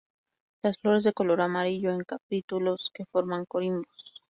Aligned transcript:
Las 0.63 0.79
flores 0.79 1.03
de 1.03 1.13
color 1.13 1.41
amarillo 1.41 1.91
en 1.93 2.03
capítulos 2.03 2.89
que 2.91 3.05
forman 3.05 3.45
corimbos. 3.45 4.15